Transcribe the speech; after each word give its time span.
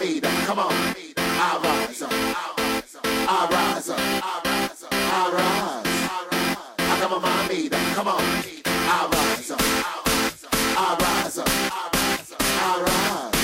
Up, 0.00 0.06
come 0.46 0.58
on. 0.58 0.72
I 0.72 1.60
rise 1.62 2.00
up, 2.00 2.10
I 2.10 2.54
rise 2.56 2.96
up, 2.96 3.04
I 3.04 3.48
rise 3.52 3.90
up, 3.90 4.00
I 4.00 5.30
rise 5.34 5.84
I 5.92 6.24
rise. 6.32 6.78
I 6.78 7.00
got 7.00 7.20
my 7.20 7.48
made 7.48 7.74
up, 7.74 7.94
come 7.94 8.08
on. 8.08 8.16
I 8.16 9.08
rise 9.12 9.50
up, 9.50 9.60
I 9.60 10.96
rise 11.02 11.36
up, 11.36 11.46
I 11.46 11.90
rise 11.92 12.34
I 12.40 12.80
rise. 12.80 13.34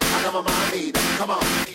I 0.00 0.22
got 0.22 0.44
my 0.44 0.70
made 0.70 0.96
up, 0.96 1.02
come 1.18 1.30
on. 1.30 1.73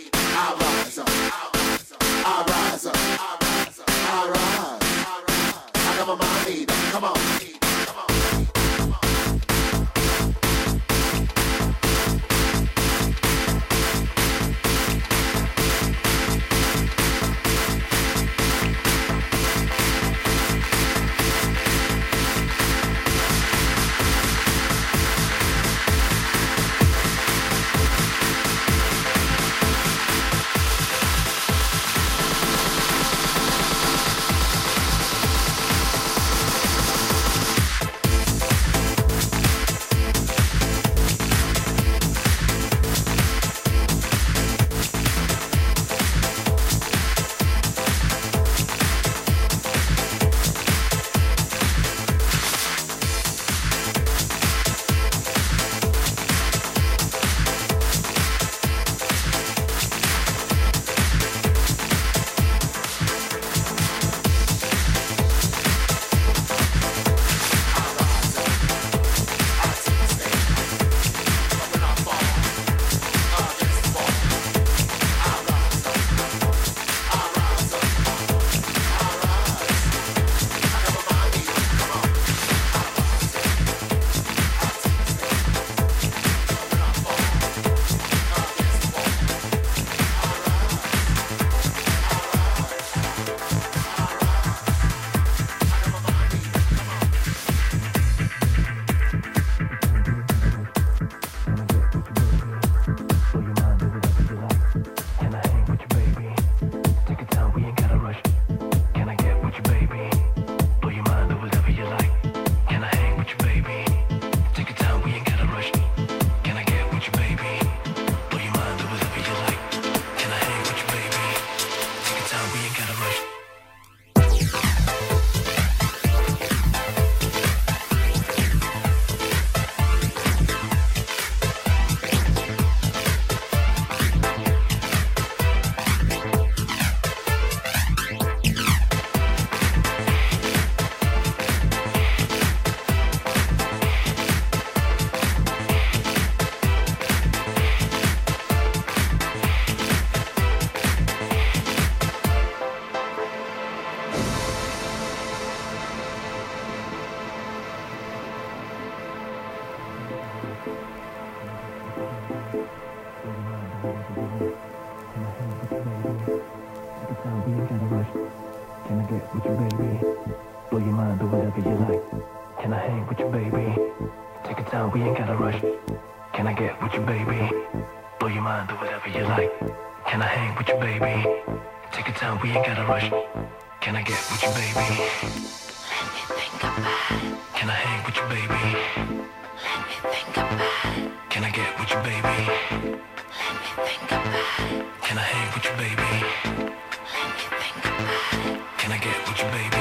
you, 199.37 199.45
baby. 199.51 199.78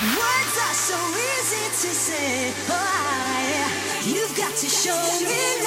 Words 0.00 0.56
are 0.56 0.72
so 0.72 0.96
easy 1.12 1.66
to 1.68 1.94
say. 1.94 2.54
Oh, 2.56 2.72
but 2.72 3.42
yeah. 3.52 4.14
You've 4.14 4.34
got 4.34 4.56
to 4.56 4.66
show 4.66 4.96
me. 5.20 5.59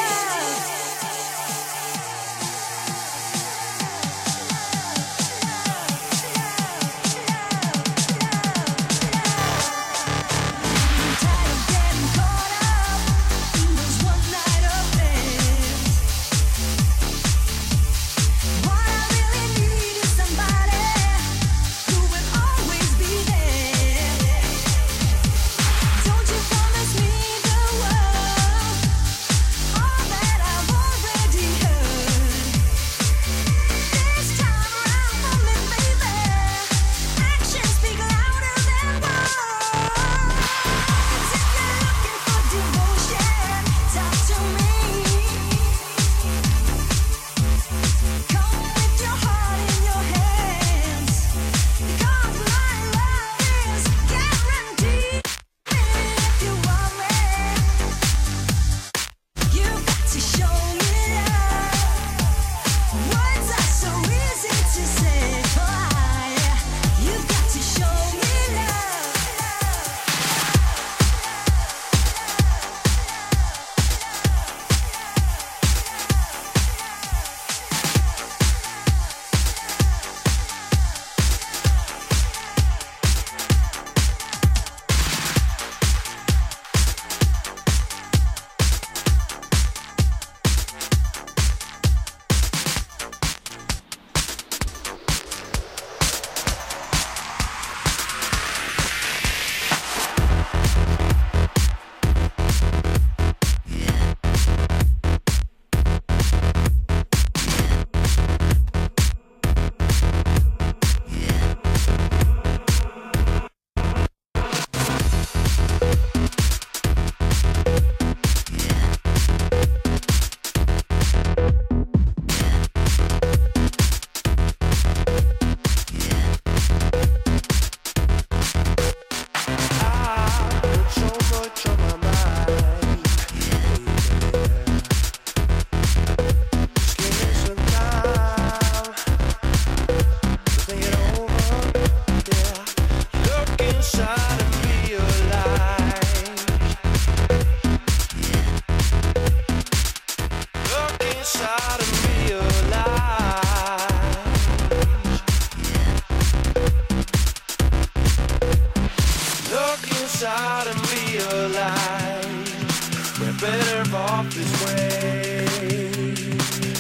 better 163.44 163.96
off 163.98 164.34
this 164.34 164.54
way. 164.64 165.46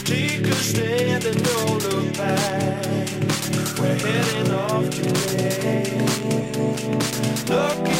Take 0.05 0.47
a 0.47 0.55
stand 0.55 1.25
and 1.25 1.43
don't 1.43 1.83
look 1.83 2.17
back. 2.17 2.85
We're 3.77 3.99
heading 4.05 4.51
off 4.53 4.89
today. 4.89 5.83
Look 7.49 7.92